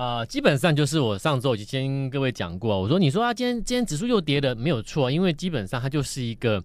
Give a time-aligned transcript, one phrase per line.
[0.00, 6.56] 啊、呃，基本上就是我上周已经跟各位讲过，我说你说啊，今天今天指数又跌了，没有错，因为基本上它就是一个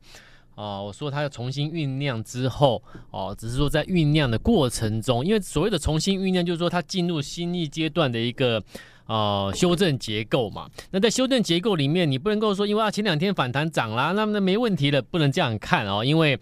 [0.55, 8.63] 啊、呃，我说它要重新酝酿之后哦、只是说在酝酿的过程中，因为所谓的重新酝酿，就是说它进入新一阶段的一个
[9.05, 10.70] 呃修正结构嘛。
[10.91, 16.39] 那在修正结构里面，你不能够说因为啊前两天反弹涨啦，那么那没问题了，不能这样看哦，因为。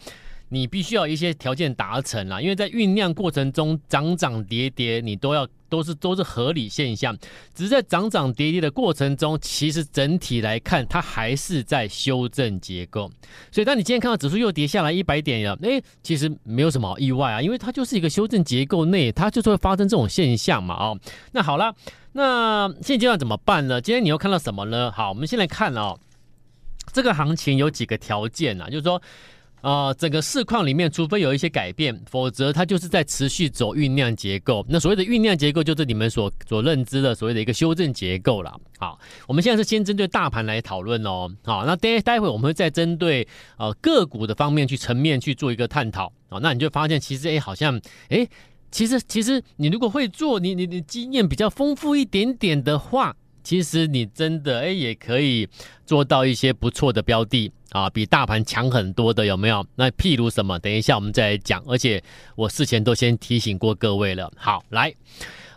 [0.53, 7.17] 你必须要一些条件达成啦，因为在酝酿过程中涨涨跌跌，你都要都是都是合理现象。
[7.55, 13.09] 只是在涨涨跌跌的过程中，其实整体来看，它还是在修正结构。
[13.51, 20.75] 所以，当你今天看到指数又跌下来一百点了，诶，其实没有什么意外啊，因为它就是一个修正结构内，它就是会发生这种现象嘛。
[20.75, 20.99] 哦，
[21.31, 21.73] 那好了，
[22.11, 23.81] 那现阶段怎么办呢？
[23.81, 24.91] 今天你又看到什么呢？
[24.91, 25.97] 好，我们先来看哦，
[26.93, 29.01] 这个行情有几个条件啊，就是说。
[29.63, 34.65] 啊、整个市况里面，除非有一些改变，否则它就是在持续走酝酿结构。
[34.67, 38.59] 那所谓的酝酿结构，就是你们所所认知的所谓的一个修正结构了。
[38.77, 41.33] 好，我们现在是先针对大盘来讨论哦。
[41.45, 43.25] 好，那待待会我们会再针对
[43.57, 46.11] 呃个股的方面去层面去做一个探讨。
[46.27, 48.27] 好，那你就发现其实哎，好像哎，
[48.69, 53.15] 其实其实你如果会做，你你你经验比较丰富一点点的话。
[53.43, 55.47] 其实你真的哎，也可以
[55.85, 59.65] 做到一些不错的标的啊，比大盘强很多的有没有？
[59.75, 60.57] 那譬如什么？
[60.59, 61.61] 等一下我们再来讲。
[61.67, 62.01] 而且
[62.35, 64.31] 我事前都先提醒过各位了。
[64.35, 64.93] 好，来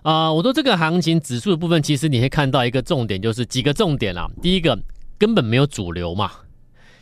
[0.03, 4.27] 啊，我说这个行情指数的部分，其实你会看到一个重点，就是几个重点啊。
[4.43, 4.77] 第一个，
[5.19, 6.31] 根本没有主流嘛。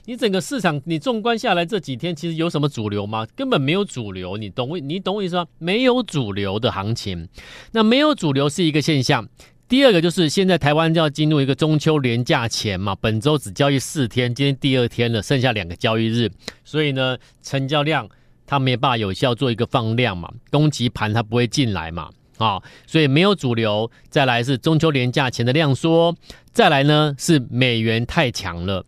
[0.06, 3.27] 你整个市场你纵观下来这几天，其实有什么主流吗？
[3.34, 4.36] 根本没有主流。
[4.36, 4.78] 你懂我？
[4.78, 5.46] 你懂我意思吗？
[5.58, 7.27] 没有主流的行情，
[7.72, 9.27] 那没有主流是一个现象。
[9.67, 16.30] 第二个就是现在台湾就要进入一个中秋连假前嘛，本周只交易四天，今天第二天了，剩下两个交易日，
[16.64, 18.07] 所以呢，成交量
[18.47, 23.91] 它没办法有效做一个放量嘛，攻击盘它不会进来嘛，啊，所以没有主流。
[24.11, 26.14] 再来是中秋连假前的量缩，
[26.52, 28.85] 再来呢是美元太强了，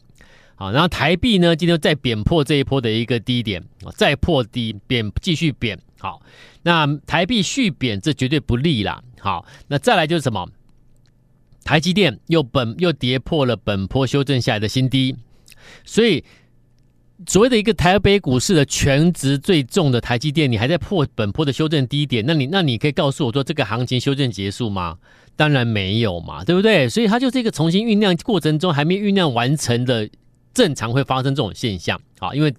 [0.56, 3.64] 啊，然后台币呢今天再贬破这一波的一个低点，
[3.94, 6.20] 再破低贬继续贬，好，
[6.62, 10.46] 那台币续贬这绝对不利啦，好，那再来就是什么？
[11.66, 15.16] 台积电又本又跌破了本波修正下来的新低，
[15.84, 16.22] 所以
[17.26, 24.96] 所谓的一个台北股市的全值最重的台积电，你还在破本波的修正低点，那你那你可以告诉我说，这个行情修正结束吗？
[25.34, 26.88] 当然没有嘛，对不对？
[26.88, 30.08] 所以它就是一个重新酝酿过程中还没酝酿完成的，
[30.54, 32.54] 正常会发生这种现象啊，因为。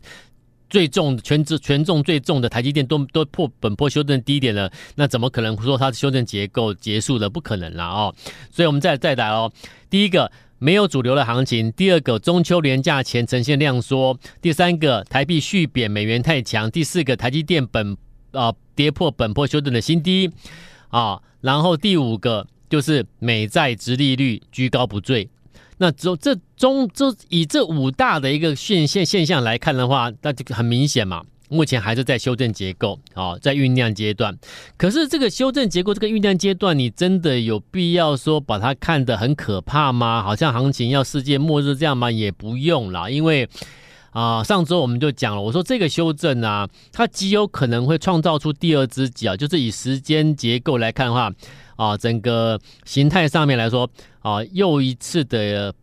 [0.70, 7.30] 最重权值权重最重的台积电都都破本波修正低点了，那怎么可能说它的修正结构结束了？
[7.30, 8.16] 不可能了哦。
[8.52, 9.52] 所以我们再再来哦。
[9.90, 17.96] 第一个没有主流的行情，第二个中秋连价前呈现量缩，第三个台币续贬，美元太强，第四个台积电本
[18.32, 20.30] 啊、跌破本波修正的新低
[20.90, 25.30] 啊，然后第五个就是美债殖利率居高不坠。
[25.80, 34.36] 那只有这中这以这五大的一个现现现象来看的话，那就很明显嘛，目前还是在修正结构啊，在酝酿阶段。
[34.76, 40.24] 可是这个修正结构这个酝酿阶段，你真的有必要说把它看得很可怕吗？
[40.24, 42.10] 好像行情要世界末日这样吗？
[42.10, 43.48] 也不用啦，因为
[44.12, 51.32] 啊，上周我们就讲了，我说这个修正啊，它极有可能会创造出第二只脚，就是以时间结构来看的话。
[51.78, 53.90] 啊，整个形态上面来说，
[54.20, 55.74] 啊，又一次的，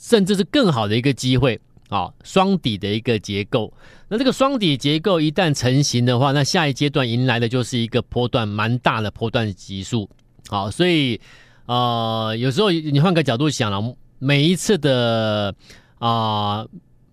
[0.00, 1.60] 甚至是更好的一个机会
[1.90, 3.70] 啊，双底的一个结构。
[4.08, 10.08] 那这个双底结构一旦成型的话，那下一阶段迎来的就是一个波段蛮大的波段级数。
[10.48, 11.20] 好，所以
[11.66, 15.52] 呃，有时候你换个角度想了，每一次的
[15.98, 16.64] 啊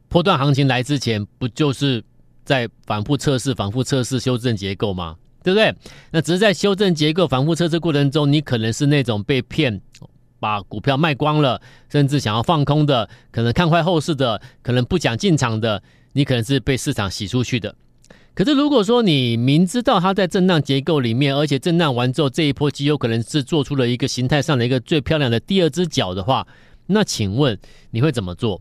[0.07, 2.03] 波段行情来之前，不就是
[2.45, 5.15] 在反复测试、反复测试、修正结构吗？
[5.43, 5.75] 对不对？
[6.11, 9.81] 那只是在修正结构、反复测试过程中，你可能是那种被骗，
[10.39, 17.75] 把股票卖光了，甚至想要放空的，可能看坏后市的，可能不想进场的，你可能是被市场洗出去的。
[18.33, 26.47] 可是如果说你明知道它在震荡结构里面，而且震荡完之后这一波极有可能是做出了一个形态上的一个最漂亮的第二只脚的话，
[26.87, 27.55] 那请问
[27.91, 28.59] 你会怎么做？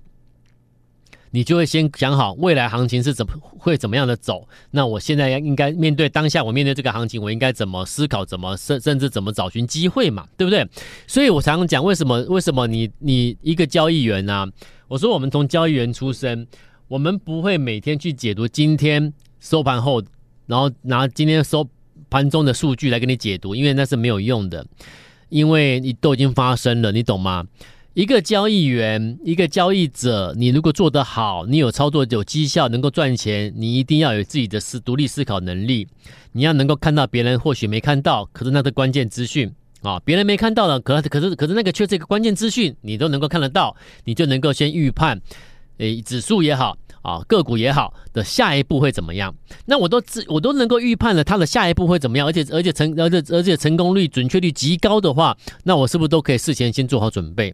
[1.34, 10.66] 你就会先想好未来行情是怎么会怎么样的走，那我现在要应该面对当下我面对这个行情，我应该怎么思考，怎么甚甚至怎么找寻机会嘛，对不对？
[11.06, 14.46] 所以我常常讲，为什么为什么你你一个交易员呢、
[14.88, 16.46] 我说我们从交易员出身，
[16.86, 20.02] 我们不会每天去解读今天收盘后，
[20.46, 21.66] 然后拿今天收
[22.10, 24.66] 盘中的数据来给你解读，因为那是没有用的，
[25.30, 27.46] 因为你都已经发生了，你懂吗？
[27.94, 35.86] 一个交易员，一个交易者，你如果做得好，你有操作有绩效，能够赚钱，你一定要有自己的思独立思考能力，
[36.32, 39.52] 你要能够看到别人或许没看到，可是那个关键资讯。
[39.82, 45.20] 啊，别人没看到的，可可是可是那个却这个关键资讯，你都能够看得到，你就能够先预判，
[45.78, 49.34] 诶，指数也好啊，个股也好的下一步会怎么样？
[49.66, 57.52] 那我都自我都能够预判了它的下一步会怎么样，而且而且成而且而且成功率准确率极高的话，那我是不是都可以事前先做好准备，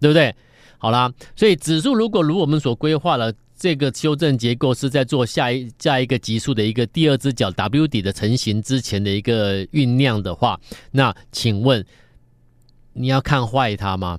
[0.00, 0.34] 对不对？
[0.78, 3.32] 好啦，所以指数如果如我们所规划了。
[3.62, 10.58] 这个修正结构是在做下一下一个级数的一个第二只脚 W 底的成型之前的一个酝酿的话，
[10.92, 11.84] 那请问
[12.94, 14.18] 你要看坏它吗？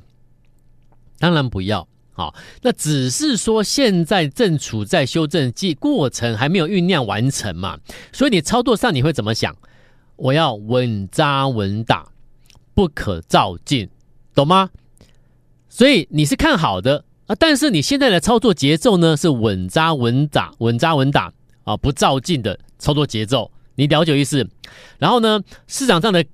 [1.18, 1.88] 当然不要。
[2.12, 7.80] 好，那只是说现在正处在修正季过程，还没有酝酿完成嘛。
[8.14, 9.58] 所以你操作上你会怎么想？
[10.18, 12.12] 我要稳扎稳打，
[12.76, 13.90] 不可照进，
[14.36, 14.70] 懂吗？
[15.72, 17.04] 所以你是看好的。
[17.28, 17.36] 啊！
[17.40, 21.32] 但是你现在的操作节奏呢，是稳扎稳打、稳扎稳打
[21.64, 24.46] 啊，不照进的操作节奏，你了解意思？
[25.00, 26.26] 然后呢，市场上的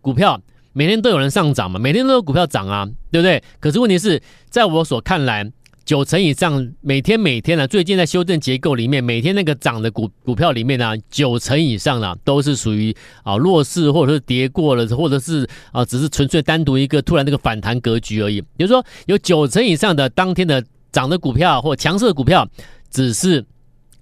[0.00, 0.40] 股票
[0.72, 3.40] 每天都有人上涨嘛，每天都有股票涨啊，对不对？
[3.60, 5.50] 可是问题是在我所看来。
[5.84, 18.40] 九成以上，每天每天呢、啊，最近在修正结构里面，每天那个涨的股股票里面呢、啊，九成以上呢、啊，都是属于啊弱势或者是跌过了，或者是啊只是纯粹单独一个突然那个反弹格局而已。
[18.56, 22.48] 比如说，有九成以上的当天的涨的股票或强势的股票，
[22.90, 23.44] 只是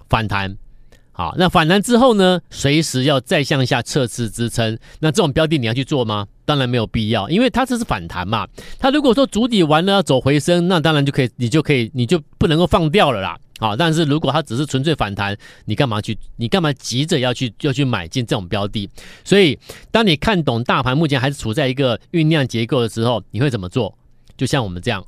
[0.09, 0.57] 反弹。
[1.11, 6.29] 好，那反弹之后呢，随时要再向下测试支撑，那这种标的你要去做吗？
[6.45, 8.47] 当然没有必要，因为它这是反弹嘛。
[8.79, 13.39] 它如果说主底完了要走回升，那当然就可以，你就可以，你就不能够放掉了啦。
[13.59, 15.37] 好，但是如果它只是纯粹反弹，
[15.67, 16.19] 你干嘛去？
[16.37, 18.89] 你干嘛急着要去要去买进这种标的？
[19.23, 19.57] 所以，
[19.93, 23.97] 当你看懂大盘目前还是处在一个酝酿结构的时候，你会怎么做？
[24.37, 25.05] 就像我们这样。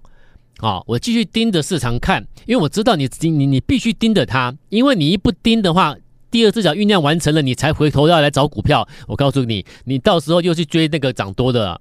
[0.58, 5.96] 好，我继续盯着市场看，因为我知道你你你必须盯着它，因为你一不盯的话，
[6.34, 8.88] 第二只脚酝酿完成了，你才回头要来找股票。
[9.06, 11.80] 我告诉你，你到时候又去追那个涨多的，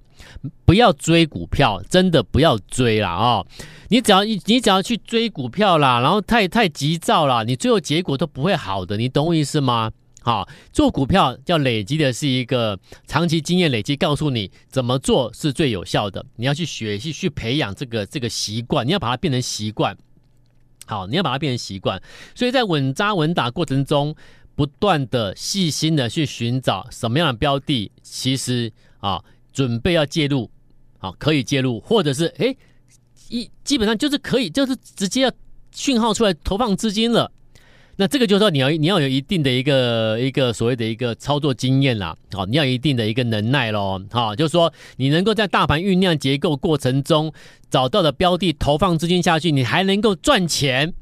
[0.64, 3.44] 不要追股票，真的不要追了啊、
[3.88, 9.90] 你只要你只要去追股票啦，然后太太急躁了，你最后结果都不会好的，你懂我意思吗？
[10.22, 12.78] 好，做股票要累积的是一个
[13.08, 16.24] 长期经验累积，告诉你怎么做是最有效的。
[16.36, 19.96] 你要去学习，去培养这个这个习惯，你要把它变成习惯。
[20.86, 22.00] 好，你要把它变成习惯。
[22.34, 24.14] 所以在稳扎稳打过程中，
[24.54, 29.22] 不断的细心的去寻找什么样的标的，其实啊，
[29.52, 30.50] 准备要介入，
[30.98, 32.56] 啊，可以介入，或者是诶
[33.28, 35.32] 一基本上就是可以，就是直接要
[35.72, 37.30] 讯号出来投放资金了。
[37.96, 44.02] 那这个就是说，你要你要有一定的一个一个所谓的一个操作经验啦，好，你要一定的一个能耐咯。
[44.10, 47.32] 好，就是说你能够在大盘酝酿结构过程中
[47.70, 50.92] 找到的标的投放资金下去，你还能够赚钱，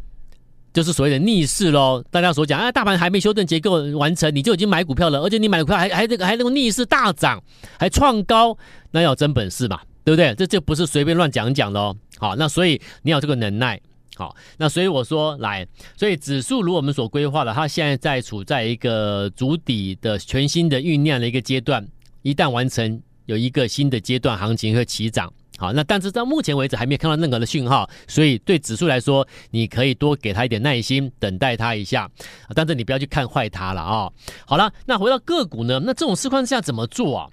[0.72, 2.04] 就是所谓的逆势咯。
[2.10, 7.42] 大家所讲，啊，大盘还没修正结构完成，你就已经买股票了，而且你买股票还还这个还能够逆势大涨，
[7.78, 8.56] 还创高，
[8.90, 10.34] 那要真本事嘛，对不对？
[10.34, 11.96] 这就不是随便乱讲讲的哦。
[12.18, 13.80] 好，那所以你有这个能耐。
[14.14, 15.66] 好，那所以我说来，
[15.96, 21.86] 所以指数如我们所规划的，它现在在处在一个足底的全新的酝酿的一个阶段，
[22.20, 25.32] 一旦完成，有一个新的阶段行情会起涨。
[25.62, 32.10] 好，那但是到目前为止还没有看到任何的讯号，所以对指数来说，你可以多给他一点耐心，等待他一下。
[32.52, 34.10] 但是你不要去看坏它了啊、
[34.44, 35.80] 好了，那回到个股呢？
[35.84, 37.28] 那这种市况下怎么做啊？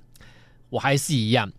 [0.70, 1.52] 我还是一样，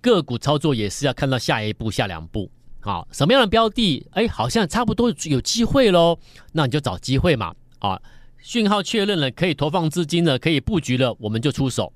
[0.00, 2.48] 个股操作也是要看到下一步、下两步。
[2.78, 4.06] 好，什么样的标的？
[4.12, 6.16] 哎，好像差不多有机会喽。
[6.52, 7.52] 那你就找机会嘛。
[7.80, 8.00] 啊，
[8.38, 11.92] 讯号确认了，可以投放资金了，可以布局了，我们就出手。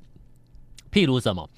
[0.91, 1.49] 譬如什么，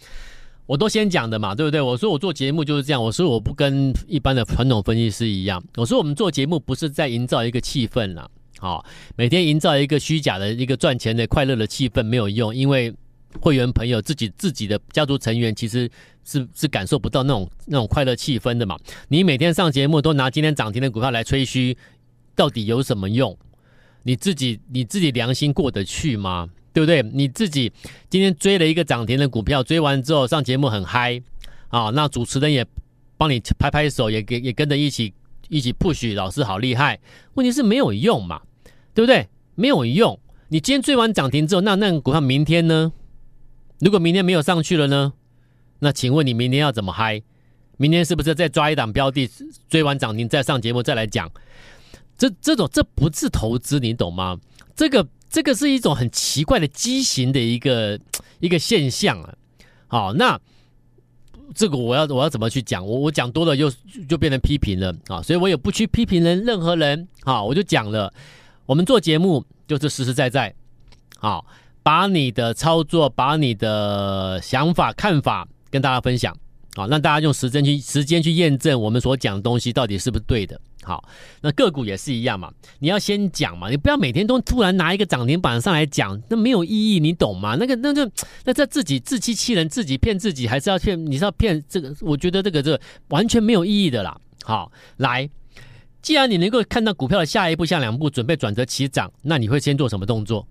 [0.66, 1.80] 我都先讲的嘛，对不对？
[1.80, 3.02] 我说我做节目就是这样。
[3.02, 5.62] 我说我不跟一般的传统分析师一样。
[5.76, 8.28] 我说我们做节目不是在营造一个气氛啦。
[8.58, 8.84] 好，
[9.16, 12.94] 每天营造一个虚假的一个赚钱的快乐的气氛没有用，因为。
[13.40, 15.88] 会员朋友自己自己的家族成员其实
[16.24, 18.76] 是是感受不到那种那种快乐气氛的嘛。
[19.06, 21.76] 你每天上节目都拿今天涨停的股票来吹嘘，
[22.34, 23.38] 到底有什么用？
[24.02, 26.50] 你自己你自己良心过得去吗？
[26.72, 27.02] 对不对？
[27.02, 27.72] 你自己
[28.08, 31.20] 今天追了一个涨停的股票，追完之后上节目很嗨
[31.68, 32.66] 啊，那主持人也
[33.16, 35.12] 帮你拍拍手，也给也跟着一起
[35.48, 36.98] 一起 push 老师好厉害。
[37.34, 38.40] 问题是没有用嘛，
[38.94, 39.28] 对不对？
[39.54, 40.18] 没有用。
[40.48, 42.92] 你今天追完涨停之后，那那个股票明天呢？
[43.78, 45.12] 如果明天没有上去了呢？
[45.78, 47.22] 那请问你明天要怎么嗨？
[47.76, 49.28] 明天是不是再抓一档标的，
[49.68, 51.30] 追完涨停再上节目再来讲？
[52.18, 54.38] 这这种这不是投资，你懂吗？
[54.76, 57.98] 这个这个是一种很奇怪的畸形的一个
[58.40, 59.34] 一个现象啊。
[59.86, 60.38] 好，那
[61.54, 62.86] 这个我要我要怎么去讲？
[62.86, 63.70] 我我讲多了就
[64.08, 68.12] 就变成批评了啊，所以我也不去批评人任何人啊，我就讲了，
[68.66, 70.54] 我们做节目就是实实在在，
[71.18, 71.46] 好，
[71.82, 76.36] 把你的操作，把你的想法看法跟大家分享。
[76.74, 80.60] 好，让大家用时间去时间去验证我们所讲的东西到底是不是对的。
[80.82, 81.04] 好，
[81.42, 87.54] 那个股也是一样嘛，你要先讲嘛，你不要每天都突然拿一个涨停板上来讲，那没有意义，你懂吗？
[87.60, 88.10] 那个那就
[88.44, 91.06] 那在自己自欺欺人，自己骗自己，还是要骗？
[91.06, 91.94] 你是要骗这个？
[92.00, 94.18] 我觉得这个这个完全没有意义的啦。
[94.42, 95.28] 好，来，
[96.00, 100.46] 既然你能够看到股票的下一步、下两步准备转折起涨，那你会先做什么动作？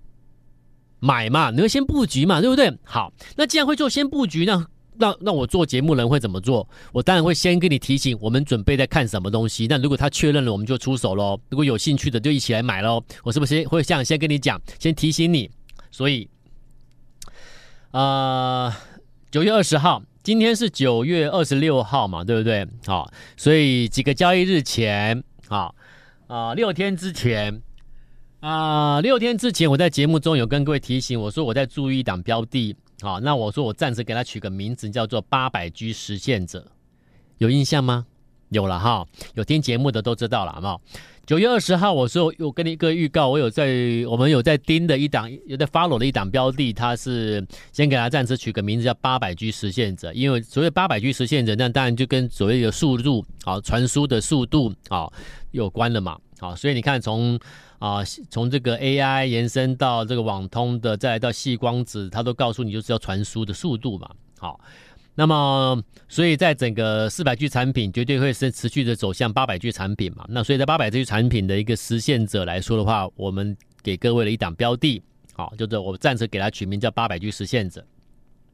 [1.00, 2.72] 买嘛，你会先布局嘛，对不对？
[2.84, 4.68] 好，那既然会做先布局，那
[5.00, 6.68] 那那我做节目人会怎么做？
[6.92, 9.66] 我当然会先跟你提醒，我们准备在看什么东西。
[9.66, 11.40] 那如果他确认了，我们就出手喽。
[11.50, 13.02] 如果有兴趣的，就一起来买喽。
[13.24, 15.50] 我是不是会这样先跟你讲，先提醒你？
[15.90, 16.28] 所以，
[17.92, 18.72] 呃，
[19.32, 22.68] 九月二十号，今天是九月二十六号嘛，对不对？
[22.86, 25.72] 好，所以几个交易日前，啊
[26.28, 27.62] 啊，六天之前，
[28.42, 32.76] 啊，六天之前，我在节目中有跟各位提醒，我说我在注意一档标的。
[33.02, 36.66] 好，那我说我暂时给他取个名字，叫做八百 G 实现者，
[37.38, 38.06] 有印象吗？
[38.50, 40.82] 有了哈，有听节目的都知道了，好不好？
[41.28, 43.68] 九月二十号，我说我跟你一个预告，我有在
[44.10, 55.08] 我们有在盯的一档，有在 follow 的一档标的，它是先给他暂时取个名字叫八百 G 实现者，因为所谓八百 G 实现者，那当然就跟所谓的速度啊，传输的速度啊
[55.52, 56.20] 有关了嘛。
[56.40, 57.40] 好，所以你看从。
[57.80, 64.10] 啊，从这个 AI 延伸到这个网通的，再来到细光子，它都告诉你就是要传输的速度嘛。
[64.38, 64.60] 好，
[65.16, 70.26] 那么所以在整个四百 G 产品绝对会是持续的走向八百 G 产品嘛。
[70.28, 77.82] 那所以在八百 G 产品的一个实现者来说的话，我们给各位的一档标的，好，就是我暂时给它取名叫八百 G 实现者。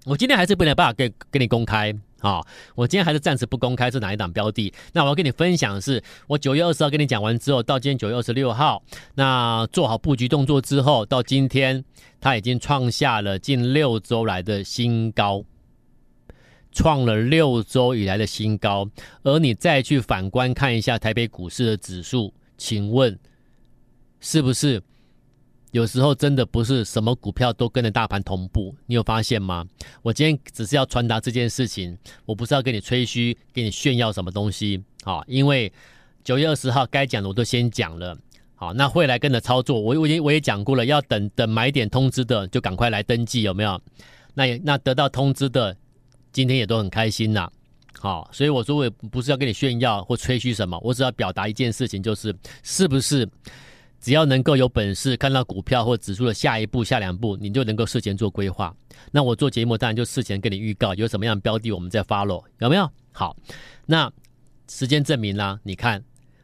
[0.05, 1.91] 我今天还是没有办法给给你公开。
[2.25, 4.73] 啊、我今天还是暂时不公开是哪一档标的。
[4.93, 8.81] 那我要跟你分享的是，我九月二十号跟你讲完之后，到今天九月二十六号，
[9.13, 11.85] 那做好布局动作之后，到今天
[12.19, 15.43] 它已经创下了近六周来的新高，
[16.71, 18.89] 创了六周以来的新高。
[19.21, 23.19] 而你再去反观看一下台北股市的指数，请问
[24.19, 24.81] 是不是？
[25.75, 29.65] 有时候真的不是什么股票都跟着大盘同步，你有发现吗？
[30.01, 35.21] 我今天只是要传达这件事情，我不是要跟你吹嘘、给你炫耀什么东西啊。
[35.27, 35.69] 因为
[36.23, 38.17] 九月二十号该讲的我都先讲了，
[38.55, 43.77] 好，那会来跟着操作，我我也我也讲过了，要等等买点通知的就赶快来登记，有没有？
[44.33, 45.75] 那也那得到通知的，
[46.31, 47.51] 今天也都很开心呐。
[47.99, 53.27] 好，所以我说我也不是要跟你炫耀或吹嘘什么，我只要表达一件事情，就是是不是？
[54.05, 58.71] 只要能够有本事看到股票或指数的下一步、下两步，你就能够事前做规划。
[59.11, 62.87] 那我做节目当然就事前跟你预告有什么样的标的，我们再 follow，有没有？
[63.11, 63.35] 好，
[63.87, 64.13] 那
[64.69, 66.03] 时间证明啦，你看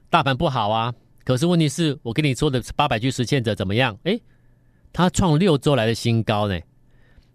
[0.09, 0.91] 大盘不好啊，
[1.23, 3.95] 可是问题是我跟你说的八百句实现者怎么样？
[4.05, 4.19] 诶，
[4.91, 6.59] 它创六周来的新高呢，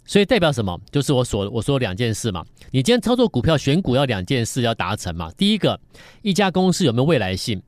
[0.04, 0.76] 所以代表什么？
[0.90, 2.44] 就是我所我说两件事嘛。
[2.72, 5.30] 你今天操作股票选股要两件事要达成嘛。
[5.38, 5.78] 第一个，
[6.22, 7.62] 一家公司有没有未来性？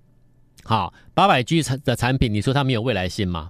[0.68, 3.48] 好，八百 G 产的产品，你说它没有未来性吗？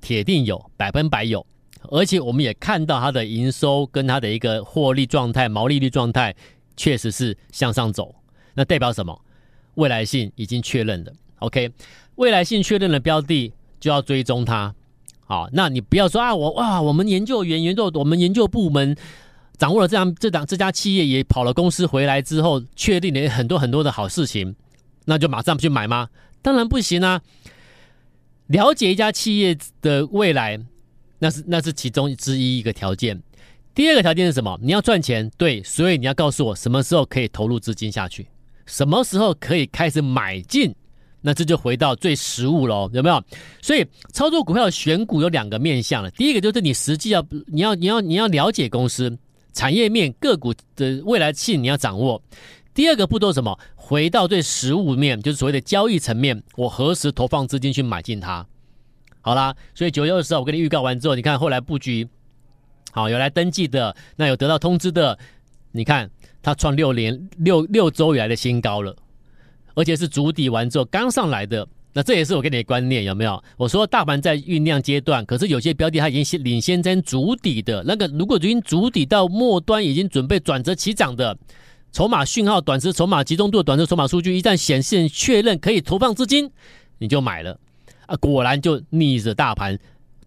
[0.00, 1.44] 铁定有，百分百有，
[1.90, 6.32] 而且我们也看到它的营收跟它的一个获利状态、毛利率状态，
[6.76, 8.14] 确实是向上走。
[8.54, 9.20] 那代表什么？
[9.74, 11.12] 未来性已经确认了。
[11.40, 11.72] OK，
[12.14, 14.72] 未来性确认的标的就要追踪它。
[15.24, 18.96] 好，那你不要说啊，我哇，我们研究员、研究我们研究部门
[19.58, 24.54] 掌握了这样这档这家企业也跑了公司回来之后，确定了很多很多的好事情。
[25.04, 26.08] 那就马上去买吗？
[26.40, 27.22] 当然不行啊！
[28.48, 30.60] 了解一家企业的未来，
[31.18, 33.22] 那是那是其中之一一个条件。
[33.74, 34.58] 第二个条件是什么？
[34.60, 38.26] 你要赚钱，对，所以你要告诉我什么时候可以投入资金下去，
[38.66, 40.74] 什么时候可以开始买进。
[41.24, 43.22] 那这就回到最实务喽，有没有？
[43.62, 46.10] 所以操作股票选股有两个面向了。
[46.10, 49.16] 第一个就是你实际要你要你要你要了解公司
[49.52, 52.20] 产业面个股的未来性，你要掌握。
[52.74, 53.56] 第二个步骤是什么？
[53.92, 58.46] 回到最实物面，就是所谓的交易层面，我何时投放资金去买进它？
[59.20, 62.08] 好啦，所以九月二十号我跟你预告完之后，你看后来布局，
[62.92, 65.18] 好，有来登记的，那有得到通知的，
[65.72, 68.96] 你看它创六年六六周以来的新高了，
[69.74, 71.68] 而且是筑底完之后刚上来的。
[71.92, 73.44] 那这也是我给你的观念，有没有？
[73.58, 81.36] 我说大盘在酝酿阶段，可是有些标的它已经先领先在筑底的那个，如果已经筑底到末端，已经准备转折起涨的。
[81.92, 86.50] 筹码讯号、短时筹码集中度、短时筹码数据一旦显现确认可以投放资金，
[86.98, 87.58] 你就买了
[88.06, 89.78] 啊，果然就逆着大盘，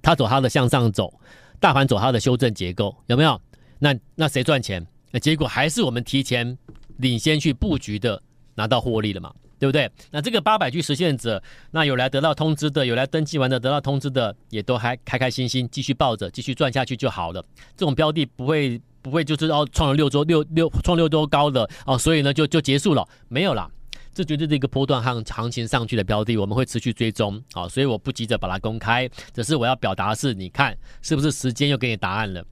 [0.02, 1.12] 它走它的向上走，
[1.60, 3.42] 大盘走它的修正结构，有没有？
[3.80, 4.86] 那那谁赚钱？
[5.10, 6.56] 那结果还是我们提前
[6.98, 8.22] 领先去布局的
[8.54, 9.34] 拿到获利了嘛？
[9.58, 9.90] 对不对？
[10.12, 11.42] 那这个八百句实现者，
[11.72, 17.44] 那有来得到通知的，有来登记完的得到通知的，也都还开开心心继续抱着，继续赚下去就好了。
[17.76, 23.70] 这种标的不会不会就是哦创了六周六六创六周高的哦，所以呢就就结束了，没有啦。
[24.12, 32.44] 这绝对是一个波段行行情上去的标的，我们会持续追踪啊，所以我不急着把它公开，只是我要表达的是，你看是不是时间又给你答案了？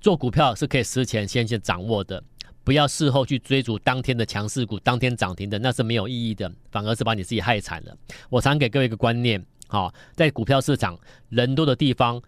[0.00, 2.22] 做股票是可以事前先去掌握的。
[2.62, 7.96] 不要事后去追逐当天的强势股，当天涨停的那是没有意义的，反而是把你自己害惨了。
[8.28, 10.96] 我常给各位一个观念，好，在股票市场
[11.30, 12.22] 人多的地方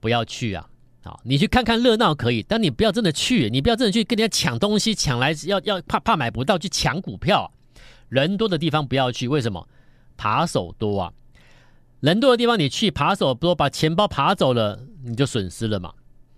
[0.00, 0.68] 不要去啊，
[1.06, 7.50] 好，你去看看热闹可以，但你不要真的去，你不要真的去跟人家抢东西，抢来要要怕怕买不到去抢股票，
[8.08, 9.66] 人多的地方不要去，为什么？
[10.16, 11.12] 扒手多啊，
[12.00, 15.92] 人多的地方你去扒手多，把钱包扒走了，你就损失了嘛。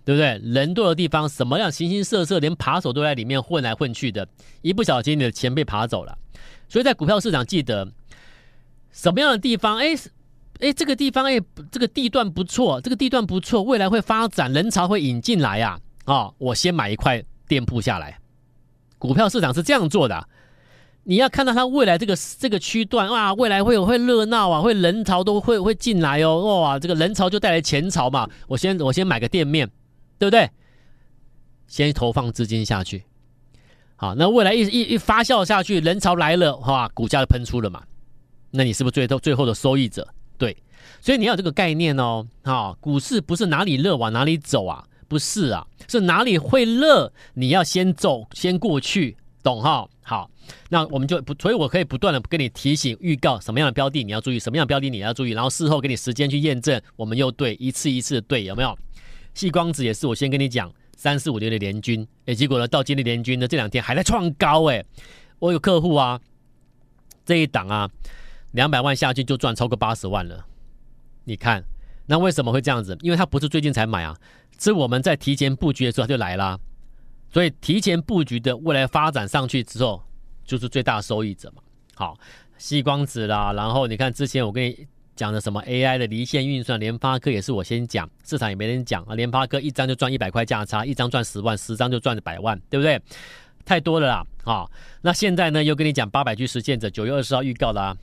[0.05, 0.41] 对不对？
[0.51, 4.27] 人多的地方，什么样形形色色，连扒手都在里面混来混去的，
[4.63, 6.17] 一不小心你的钱被扒走了。
[6.67, 7.87] 所以在股票市场，记得
[8.91, 9.77] 什么样的地方？
[9.77, 9.89] 哎
[10.59, 15.79] 哎，这个地方哎，这个地段不错，这个地段不错，未来会发展，人潮会引进来呀。
[16.05, 18.19] 啊、哦，我先买一块店铺下来。
[18.97, 20.27] 股票市场是这样做的，
[21.03, 26.61] 你要看到它未来这个这个区段哇，未来会有会热闹啊，会人潮都会会进来哦。
[26.61, 28.29] 哇，这个人潮就带来钱潮嘛。
[28.47, 29.69] 我先我先买个店面。
[30.19, 30.49] 对不对？
[31.65, 33.05] 先投放资金下去，
[33.95, 37.81] 好，那未来一一一发酵下去，人潮来了，哇，股价就喷出了嘛。
[38.51, 40.05] 那你是不是最后最后的收益者？
[41.01, 49.87] 所以你要有这个概念哦，啊，股市不是哪里热往哪里走啊，不是啊，是哪里会热，你要先走，先过去，懂哈？
[50.03, 50.29] 好，
[50.69, 58.77] 那我们就不，所以我可以不断的跟你提醒、预告什么样的标的你要注意，什么样的标的你要注意，然后事后给你时间去验证，我们又对，一次一次的对，有没有？
[59.35, 64.83] 细光子也是，我先跟你讲三四五六的联军，哎，结果呢，到今天联军呢这两天还在创高，哎，
[65.37, 66.19] 我有客户啊，
[67.23, 67.89] 这一档啊，
[68.51, 70.43] 两百万下去就赚超过八十万了，
[71.23, 71.63] 你看，
[72.05, 72.97] 那为什么会这样子？
[73.01, 74.15] 因为它不是最近才买啊，
[74.59, 76.59] 是我们在提前布局的时候它就来啦，
[77.31, 80.01] 所以提前布局的未来发展上去之后，
[80.43, 81.61] 就是最大收益者嘛。
[81.95, 82.17] 好，
[82.57, 84.87] 西光子啦，然后你看之前我跟你。
[85.19, 89.15] 讲的什么 AI 的离线运算，联发科也是我先讲，市场也没人讲啊。
[89.15, 92.97] 联发科一张就赚一百块价差，一张赚十万，十张就赚百万，对不对？
[93.65, 94.71] 太多了啦，啊、哦！
[95.01, 97.97] 那现在呢，又跟你讲八百 G 实现者，九月二十号预告了、啊，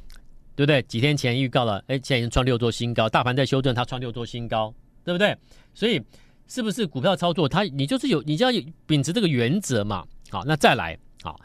[0.56, 0.82] 对不对？
[0.82, 5.36] 几天前预告了，哎，现在已经创六周新高，大盘在修正，它创六周新高，对不对？
[5.74, 6.02] 所以
[6.48, 10.04] 是不是股票操作，它你就是有，你就要秉持这个原则嘛。
[10.30, 11.38] 好，那再来，好，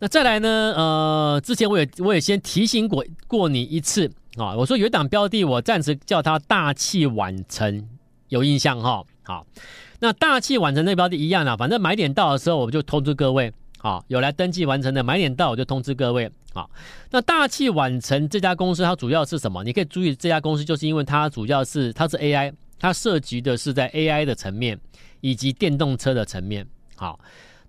[0.00, 0.74] 那再来呢？
[0.76, 4.10] 呃，之前我也我也先提醒过过你一次。
[4.36, 7.88] 啊、我说有一档标的，我暂时叫它大器晚成，
[8.28, 9.44] 有印象哈、好，
[9.98, 13.52] 那大器晚成那标的一样啊，反正买点到的时候，我就通知各位。
[13.82, 16.30] 好、有来登记完成的买点到，我就通知各位。
[16.52, 16.70] 好、
[17.10, 19.64] 那大器晚成这家公司它主要是什么？
[19.64, 24.78] 你可以注意这家公司，就是因为它主要是它是 AI，它涉及的是在 AI 的层面
[25.22, 26.66] 以及电动车的层面。
[26.94, 27.18] 好，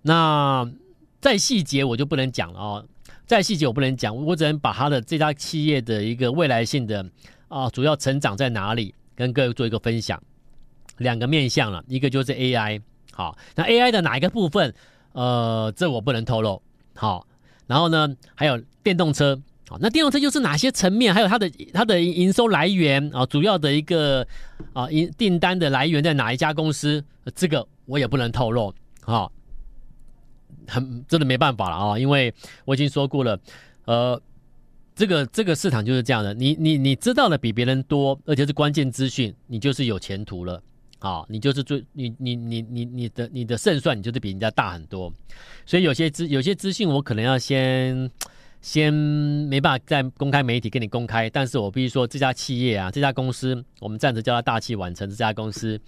[0.02, 0.70] 那
[1.18, 2.84] 再细节我就不能讲了哦。
[3.24, 7.06] 再细节我不能讲，我只能把它的这家企业的一个未来性的
[7.48, 10.22] 啊主要成长在哪里，跟各位做一个分享。
[10.98, 14.74] 两个面向了，一个就是 AI，好，那 AI 的哪一个部分？
[15.12, 16.60] 呃，这我不能透露。
[16.94, 17.26] 好，
[17.66, 21.12] 然后呢，还有电动车，好，那电动车又是哪些层面？
[21.12, 24.26] 还有它的它的营收来源啊，主要的一个
[24.72, 27.04] 啊营订单的来源在哪一家公司？
[27.34, 28.74] 这个我也不能透露。
[29.02, 29.30] 好。
[30.68, 32.32] 很真的没办法了啊，因为
[32.64, 33.36] 我已经说过了，
[33.84, 34.18] 呃，
[34.94, 40.62] 这个这个市场就是这样的，你你你知道的比别人多，而且是关键资讯，你就是有前途了，
[41.02, 45.12] 啊，你就是最你你你你你的你的胜算，你就是比人家大很多，
[45.66, 48.10] 所以有些资有些资讯我可能要先
[48.60, 55.80] 先没办法在公开媒体跟你公开，但是我必须说这家企业啊，这家公司，我们暂时叫它大器晚成，这家公司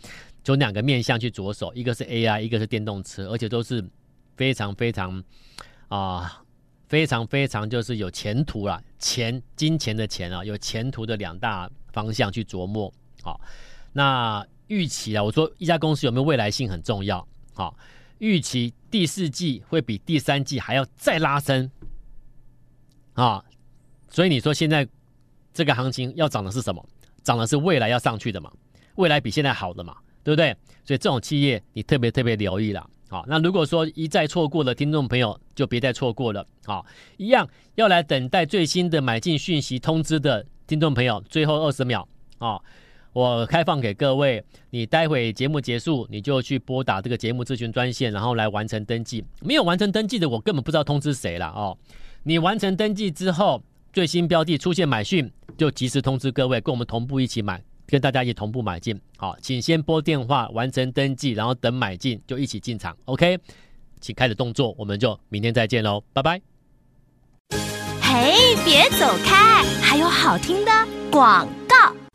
[0.42, 3.85] 从两个面向去着手，一个是 AI，一个是电动车，而且都是。
[4.37, 5.22] 非常非常
[5.87, 6.42] 啊、
[6.88, 12.92] 非常非常就是有前途啦，钱金钱的钱啊，有前途的两大方向去琢磨。
[13.22, 13.40] 好，
[13.92, 17.27] 那预期啊，我说一家公司有没有未来性很重要。
[17.55, 17.77] 好，
[18.18, 21.70] 预期第四季会比第三季还要再拉升
[23.14, 23.44] 啊，
[24.09, 24.87] 所以你说现在
[25.53, 26.85] 这个行情要涨的是什么？
[27.22, 28.50] 涨的是未来要上去的嘛？
[28.96, 29.96] 未来比现在好的嘛？
[30.22, 30.57] 对不对？
[30.85, 32.88] 所以这种企业你特别特别留意了。
[33.09, 36.44] 好，那如果说一再错过的听众朋友，就别再错过了。
[36.64, 36.85] 好，
[37.16, 42.59] 一样要来等待最新的买进讯息通知的听听众朋友，最后二十秒啊，
[43.14, 49.24] 我开放给各位，你待会节目结束，你就去拨打这个节目咨询专线，然后来完成登记。
[49.40, 51.79] 没有完成登记的，我根本不知道通知谁了哦。
[52.24, 59.00] 你完成登记之后，最新标的出现买讯，就及时通知各位，跟我们同步一起买，跟大家一起同步买进。
[59.16, 62.96] 好，请先拨电话完成登记，然后等买进就一起进场。
[63.05, 63.38] OK，
[64.00, 66.40] 请开始动作，我们就明天再见喽，拜拜。
[68.03, 70.72] 嘿，别走开，还有好听的
[71.12, 71.48] 广。